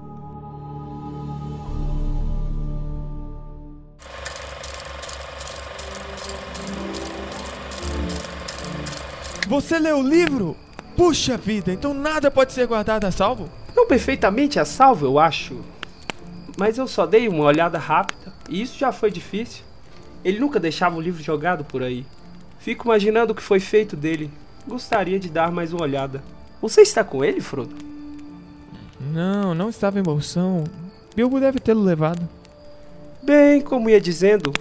[9.48, 10.58] Você leu o livro?
[10.98, 13.48] Puxa vida, então nada pode ser guardado a salvo?
[13.76, 15.60] Não perfeitamente a salvo, eu acho.
[16.58, 19.64] Mas eu só dei uma olhada rápida, e isso já foi difícil.
[20.24, 22.06] Ele nunca deixava o livro jogado por aí.
[22.58, 24.32] Fico imaginando o que foi feito dele.
[24.68, 26.24] Gostaria de dar mais uma olhada.
[26.60, 27.76] Você está com ele, Frodo?
[29.00, 30.64] Não, não estava em bolsão.
[31.16, 32.28] Bilbo deve tê-lo levado.
[33.22, 34.52] Bem, como ia dizendo,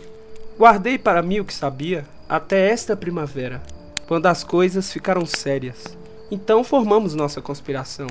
[0.59, 3.63] guardei para mim o que sabia até esta primavera,
[4.07, 5.97] quando as coisas ficaram sérias.
[6.31, 8.07] Então formamos nossa conspiração.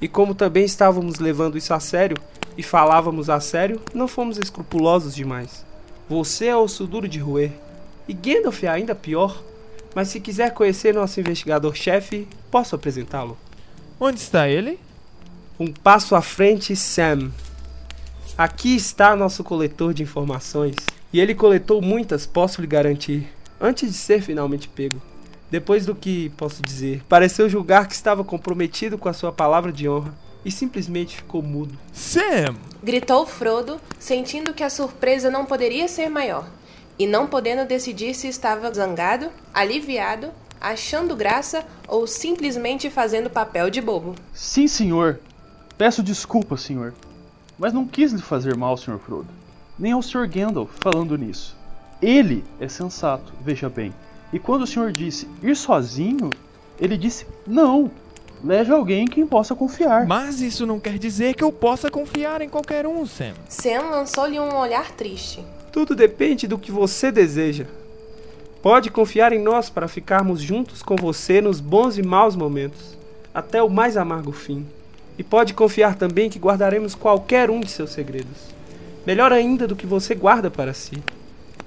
[0.00, 2.16] E como também estávamos levando isso a sério
[2.56, 5.64] e falávamos a sério, não fomos escrupulosos demais.
[6.08, 7.52] Você é osso duro de roer.
[8.08, 9.42] E Gandalf é ainda pior.
[9.94, 13.36] Mas se quiser conhecer nosso investigador-chefe, posso apresentá-lo.
[13.98, 14.78] Onde está ele?
[15.58, 17.30] Um passo à frente, Sam.
[18.38, 20.76] Aqui está nosso coletor de informações.
[21.12, 23.28] E ele coletou muitas, posso lhe garantir,
[23.60, 25.02] antes de ser finalmente pego.
[25.50, 29.88] Depois do que posso dizer, pareceu julgar que estava comprometido com a sua palavra de
[29.88, 31.76] honra e simplesmente ficou mudo.
[31.92, 32.54] Sam!
[32.82, 36.46] Gritou Frodo, sentindo que a surpresa não poderia ser maior,
[36.98, 43.80] e não podendo decidir se estava zangado, aliviado, achando graça ou simplesmente fazendo papel de
[43.80, 44.14] bobo.
[44.32, 45.18] Sim, senhor.
[45.76, 46.94] Peço desculpa, senhor.
[47.58, 49.28] Mas não quis lhe fazer mal, senhor Frodo.
[49.78, 50.28] Nem ao Sr.
[50.28, 51.56] Gandalf falando nisso.
[52.00, 53.92] Ele é sensato, veja bem.
[54.32, 56.30] E quando o senhor disse ir sozinho,
[56.78, 57.90] ele disse não.
[58.42, 60.06] Leve alguém em quem possa confiar.
[60.06, 63.34] Mas isso não quer dizer que eu possa confiar em qualquer um, Sam.
[63.48, 65.44] Sam lançou-lhe um olhar triste.
[65.70, 67.66] Tudo depende do que você deseja.
[68.62, 72.96] Pode confiar em nós para ficarmos juntos com você nos bons e maus momentos,
[73.32, 74.66] até o mais amargo fim.
[75.18, 78.54] E pode confiar também que guardaremos qualquer um de seus segredos.
[79.06, 81.02] Melhor ainda do que você guarda para si.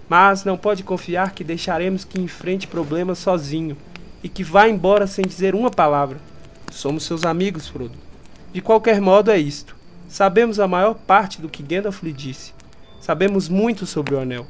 [0.10, 3.78] Mas não pode confiar que deixaremos que enfrente problemas sozinho
[4.24, 6.20] e que vá embora sem dizer uma palavra.
[6.72, 7.98] Somos seus amigos, Frodo.
[8.52, 9.76] De qualquer modo é isto.
[10.08, 12.54] Sabemos a maior parte do que Gandalf lhe disse.
[13.02, 14.46] Sabemos muito sobre o anel.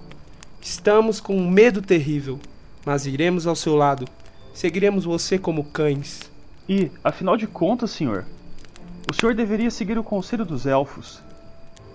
[0.62, 2.39] Estamos com um medo terrível,
[2.86, 4.06] mas iremos ao seu lado.
[4.54, 6.32] Seguiremos você como cães.
[6.70, 8.26] E, afinal de contas, senhor,
[9.10, 11.22] o senhor deveria seguir o conselho dos elfos.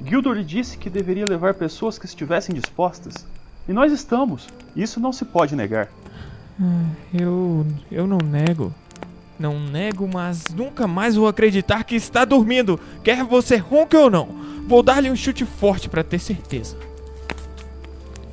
[0.05, 3.27] Gildor lhe disse que deveria levar pessoas que estivessem dispostas.
[3.69, 4.49] E nós estamos.
[4.75, 5.89] Isso não se pode negar.
[7.13, 7.67] Eu.
[7.93, 8.75] eu não nego.
[9.39, 14.29] Não nego, mas nunca mais vou acreditar que está dormindo, quer você ronque ou não.
[14.67, 16.77] Vou dar-lhe um chute forte para ter certeza.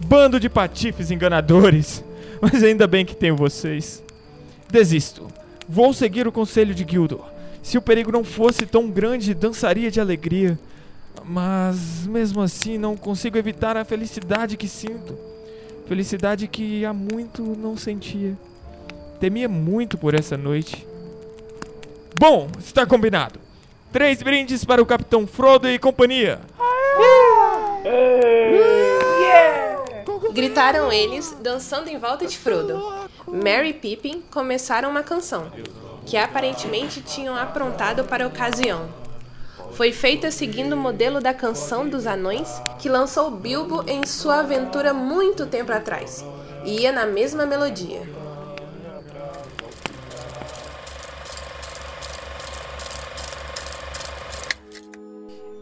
[0.08, 2.04] Bando de patifes enganadores.
[2.42, 4.04] Mas ainda bem que tenho vocês.
[4.70, 5.28] Desisto.
[5.68, 7.26] Vou seguir o conselho de Gildor.
[7.64, 10.60] Se o perigo não fosse tão grande, dançaria de alegria.
[11.24, 15.18] Mas mesmo assim não consigo evitar a felicidade que sinto.
[15.88, 18.36] Felicidade que há muito não sentia.
[19.20, 20.86] Temia muito por essa noite.
[22.20, 23.40] Bom, está combinado.
[23.92, 26.40] Três brindes para o Capitão Frodo e companhia.
[30.34, 32.82] Gritaram eles, dançando em volta de Frodo.
[33.28, 35.52] Merry e Pippin começaram uma canção,
[36.06, 39.05] que aparentemente tinham aprontado para a ocasião.
[39.76, 44.94] Foi feita seguindo o modelo da canção dos anões que lançou Bilbo em sua aventura
[44.94, 46.24] muito tempo atrás.
[46.64, 48.02] E ia na mesma melodia.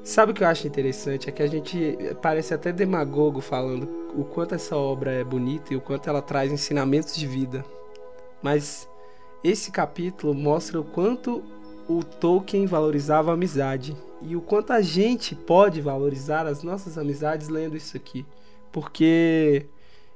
[0.04, 1.28] Sabe o que eu acho interessante?
[1.28, 5.76] É que a gente parece até demagogo falando o quanto essa obra é bonita e
[5.76, 7.66] o quanto ela traz ensinamentos de vida.
[8.44, 8.88] Mas
[9.44, 11.44] esse capítulo mostra o quanto
[11.88, 17.50] o Tolkien valorizava a amizade e o quanto a gente pode valorizar as nossas amizades
[17.50, 18.26] lendo isso aqui.
[18.72, 19.66] Porque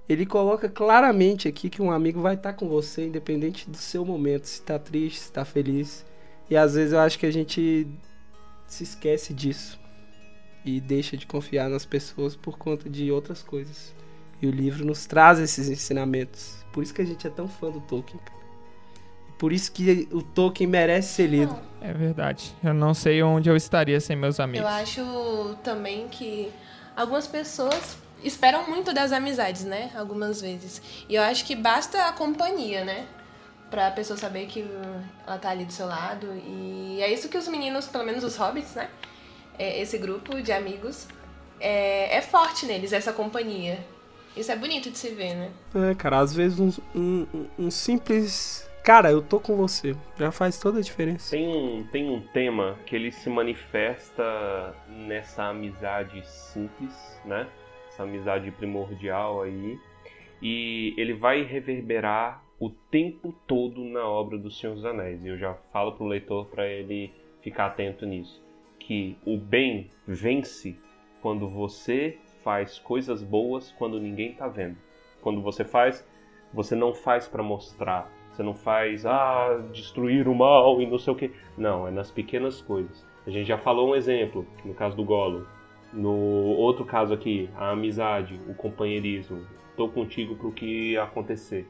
[0.07, 4.45] ele coloca claramente aqui que um amigo vai estar com você independente do seu momento,
[4.45, 6.05] se está triste, se está feliz.
[6.49, 7.87] E às vezes eu acho que a gente
[8.65, 9.79] se esquece disso
[10.63, 13.93] e deixa de confiar nas pessoas por conta de outras coisas.
[14.41, 16.65] E o livro nos traz esses ensinamentos.
[16.71, 18.19] Por isso que a gente é tão fã do Tolkien.
[19.37, 21.55] Por isso que o Tolkien merece ser lido.
[21.81, 22.55] É verdade.
[22.63, 24.61] Eu não sei onde eu estaria sem meus amigos.
[24.61, 26.51] Eu acho também que
[26.95, 29.91] algumas pessoas esperam muito das amizades, né?
[29.95, 30.81] Algumas vezes.
[31.07, 33.05] E eu acho que basta a companhia, né?
[33.69, 34.65] Pra pessoa saber que
[35.25, 36.27] ela tá ali do seu lado.
[36.45, 38.89] E é isso que os meninos, pelo menos os hobbits, né?
[39.59, 41.07] É, esse grupo de amigos
[41.59, 43.79] é, é forte neles, essa companhia.
[44.35, 45.51] Isso é bonito de se ver, né?
[45.73, 48.66] É, cara, às vezes um, um, um simples.
[48.87, 49.93] Cara, eu tô com você.
[50.15, 51.35] Já faz toda a diferença.
[51.35, 54.23] Tem um, tem um tema que ele se manifesta
[54.87, 57.49] nessa amizade simples, né?
[57.89, 59.77] Essa amizade primordial aí.
[60.41, 65.21] E ele vai reverberar o tempo todo na obra do Senhor dos Anéis.
[65.21, 68.41] E eu já falo pro leitor para ele ficar atento nisso,
[68.79, 70.79] que o bem vence
[71.21, 74.77] quando você faz coisas boas quando ninguém tá vendo.
[75.19, 76.07] Quando você faz,
[76.53, 81.11] você não faz para mostrar, você não faz ah, destruir o mal e não sei
[81.11, 81.31] o que.
[81.57, 83.03] Não, é nas pequenas coisas.
[83.25, 85.47] A gente já falou um exemplo, no caso do Golo.
[85.91, 89.41] No outro caso aqui, a amizade, o companheirismo.
[89.75, 91.67] Tô contigo pro que acontecer.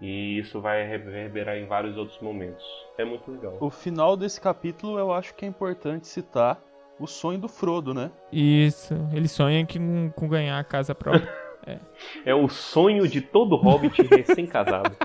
[0.00, 2.64] E isso vai reverberar em vários outros momentos.
[2.96, 3.56] É muito legal.
[3.60, 6.62] O final desse capítulo eu acho que é importante citar
[7.00, 8.12] o sonho do Frodo, né?
[8.32, 8.94] Isso.
[9.12, 11.28] Ele sonha que, com, com ganhar a casa própria.
[12.24, 14.96] É o sonho de todo hobbit recém-casado.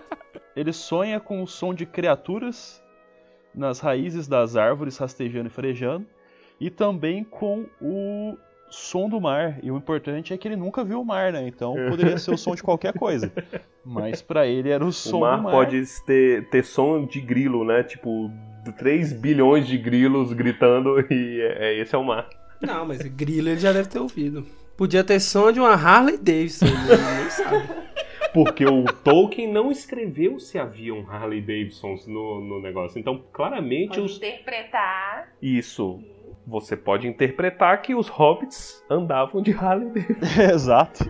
[0.56, 2.82] Ele sonha com o som de criaturas
[3.54, 6.06] nas raízes das árvores rastejando e farejando,
[6.60, 8.38] e também com o
[8.70, 9.60] som do mar.
[9.62, 11.48] E o importante é que ele nunca viu o mar, né?
[11.48, 13.32] Então poderia ser o som de qualquer coisa.
[13.86, 15.52] Mas pra ele era o som o mar, do mar.
[15.52, 17.84] pode ter, ter som de grilo, né?
[17.84, 18.32] Tipo,
[18.78, 22.28] 3 bilhões de grilos gritando e é, é- esse é o mar.
[22.62, 24.46] Não, mas grilo ele já deve ter ouvido.
[24.78, 27.84] Podia ter som de uma Harley Davidson, ele nem sabe.
[28.34, 33.00] Porque o Tolkien não escreveu se haviam Harley Davidsons no, no negócio.
[33.00, 34.18] Então, claramente, os...
[34.18, 35.32] interpretar.
[35.40, 36.02] isso.
[36.46, 40.42] Você pode interpretar que os hobbits andavam de Harley Davidson.
[40.52, 41.10] Exato.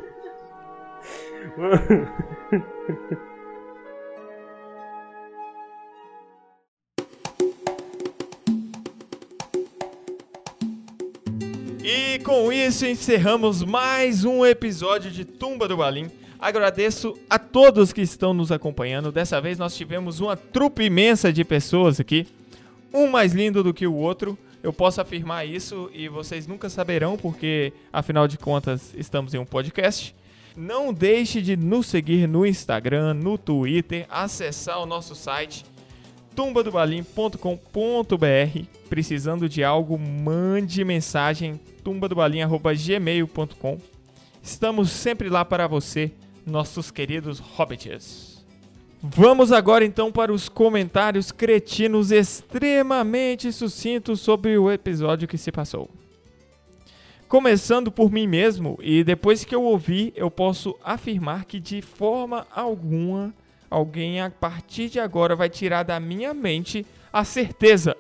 [11.84, 16.12] E com isso encerramos mais um episódio de Tumba do Balim.
[16.44, 19.14] Agradeço a todos que estão nos acompanhando.
[19.14, 22.28] Dessa vez nós tivemos uma trupe imensa de pessoas aqui,
[22.94, 24.38] um mais lindo do que o outro.
[24.62, 29.46] Eu posso afirmar isso e vocês nunca saberão, porque afinal de contas estamos em um
[29.46, 30.14] podcast.
[30.54, 35.64] Não deixe de nos seguir no Instagram, no Twitter, acessar o nosso site
[36.36, 38.66] tumbadobalim.com.br.
[38.90, 43.78] Precisando de algo, mande mensagem tumbadobalim.gmail.com.
[44.42, 46.12] Estamos sempre lá para você,
[46.46, 48.46] nossos queridos hobbits.
[49.02, 55.90] Vamos agora então para os comentários cretinos extremamente sucintos sobre o episódio que se passou.
[57.28, 62.48] Começando por mim mesmo, e depois que eu ouvi, eu posso afirmar que de forma
[62.50, 63.34] alguma
[63.70, 67.98] alguém a partir de agora vai tirar da minha mente a certeza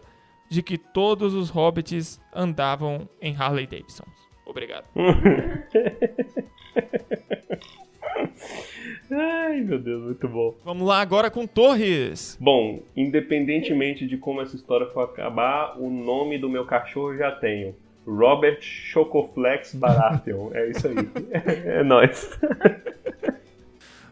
[0.49, 4.05] de que todos os hobbits andavam em Harley Davidson.
[4.45, 4.85] Obrigado.
[9.11, 10.55] Ai, meu Deus, muito bom.
[10.63, 12.37] Vamos lá agora com Torres.
[12.39, 17.31] Bom, independentemente de como essa história for acabar, o nome do meu cachorro eu já
[17.31, 17.75] tenho.
[18.05, 20.49] Robert Chocoflex Baratheon.
[20.53, 20.95] É isso aí.
[21.65, 22.37] É, nóis.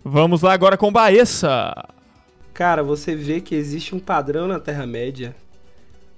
[0.04, 1.74] Vamos lá agora com Baessa.
[2.54, 5.36] Cara, você vê que existe um padrão na Terra-média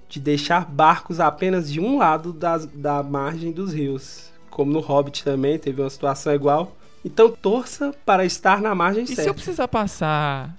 [0.08, 4.32] de deixar barcos apenas de um lado das, da margem dos rios.
[4.50, 6.76] Como no Hobbit também teve uma situação igual.
[7.04, 9.34] Então torça para estar na margem E se eu certa.
[9.34, 10.56] precisar passar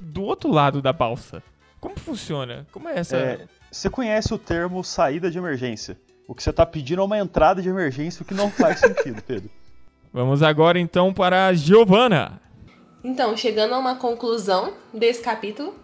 [0.00, 1.42] do outro lado da balsa?
[1.80, 2.66] Como funciona?
[2.72, 3.16] Como é essa?
[3.16, 5.98] É, você conhece o termo saída de emergência?
[6.26, 9.22] O que você tá pedindo é uma entrada de emergência, o que não faz sentido,
[9.22, 9.50] Pedro.
[10.12, 12.40] Vamos agora então para a Giovanna.
[13.04, 15.74] Então, chegando a uma conclusão desse capítulo,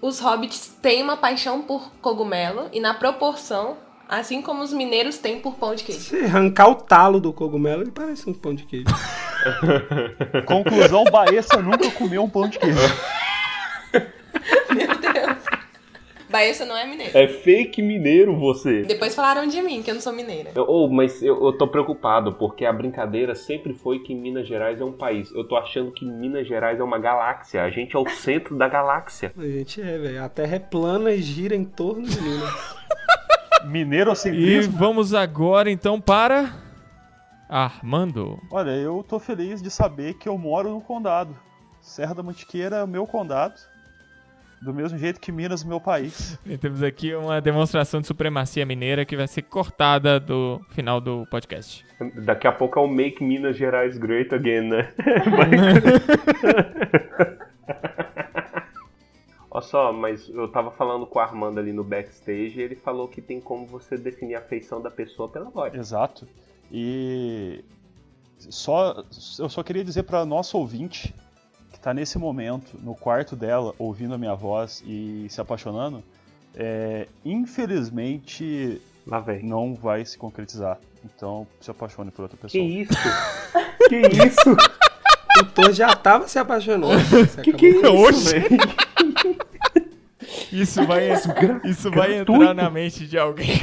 [0.00, 3.76] os hobbits têm uma paixão por cogumelo e na proporção,
[4.18, 6.00] assim como os mineiros têm por pão de queijo.
[6.00, 8.86] Se arrancar o talo do cogumelo, ele parece um pão de queijo.
[10.46, 12.78] Conclusão, Baessa nunca comeu um pão de queijo.
[14.74, 15.38] Meu Deus.
[16.28, 17.16] Baessa não é mineiro.
[17.16, 18.82] É fake mineiro você.
[18.84, 20.50] Depois falaram de mim, que eu não sou mineira.
[20.54, 24.80] Eu- oh, mas eu, eu tô preocupado, porque a brincadeira sempre foi que Minas Gerais
[24.80, 25.30] é um país.
[25.34, 27.62] Eu tô achando que Minas Gerais é uma galáxia.
[27.62, 29.32] A gente é o centro da galáxia.
[29.36, 30.22] A gente é, velho.
[30.24, 32.50] A Terra é plana e gira em torno de Minas.
[33.66, 36.52] Mineiro E vamos agora então para
[37.48, 38.40] Armando.
[38.50, 41.36] Olha, eu tô feliz de saber que eu moro no condado.
[41.80, 43.54] Serra da Mantiqueira é o meu condado.
[44.60, 46.38] Do mesmo jeito que Minas meu país.
[46.46, 51.26] E temos aqui uma demonstração de supremacia mineira que vai ser cortada do final do
[51.30, 51.84] podcast.
[52.24, 54.92] Daqui a pouco é o Make Minas Gerais Great Again, né?
[59.72, 63.22] Só, mas eu tava falando com o Armando ali no backstage e ele falou que
[63.22, 65.74] tem como você definir a feição da pessoa pela voz.
[65.74, 66.28] Exato.
[66.70, 67.64] E
[68.38, 69.02] só
[69.38, 71.14] eu só queria dizer para nosso ouvinte
[71.72, 76.04] que tá nesse momento no quarto dela ouvindo a minha voz e se apaixonando,
[76.54, 79.42] é, infelizmente Lá vem.
[79.42, 80.78] não vai se concretizar.
[81.02, 82.62] Então se apaixone por outra Que pessoa.
[82.62, 82.92] isso?
[83.88, 83.96] que
[84.26, 84.56] isso?
[85.34, 87.00] tutor já tava se apaixonando.
[87.42, 88.34] Que que é isso, Oxe.
[90.52, 91.08] Isso vai,
[91.64, 93.62] isso vai entrar na mente de alguém.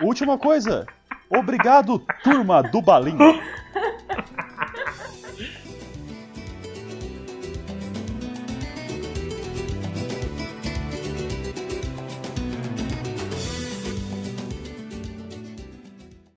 [0.00, 0.86] Última coisa.
[1.28, 3.16] Obrigado, turma do Balim.